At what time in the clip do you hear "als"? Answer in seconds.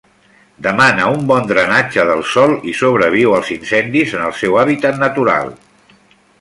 3.41-3.53